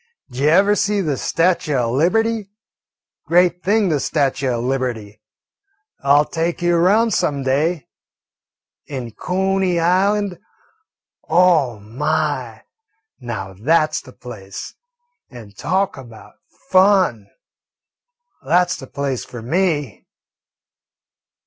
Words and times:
"D'jever 0.31 0.73
see 0.73 0.99
the 0.99 1.15
statue 1.15 1.75
o' 1.75 1.91
Liberty? 1.93 2.49
Great 3.27 3.61
thing, 3.61 3.89
the 3.89 3.99
statue 3.99 4.47
o' 4.49 4.59
Liberty. 4.59 5.21
I 6.03 6.13
'll 6.19 6.25
take 6.25 6.59
you 6.63 6.75
'round 6.77 7.13
some 7.13 7.43
day. 7.43 7.85
An' 8.89 9.11
Cooney 9.11 9.79
Island 9.79 10.39
oh, 11.29 11.77
my, 11.79 12.63
now 13.19 13.53
that 13.53 13.93
's 13.93 14.01
the 14.01 14.11
place; 14.11 14.73
and 15.29 15.55
talk 15.55 15.97
about 15.97 16.33
fun! 16.71 17.27
That 18.43 18.71
's 18.71 18.77
the 18.77 18.87
place 18.87 19.23
for 19.23 19.43
me." 19.43 20.07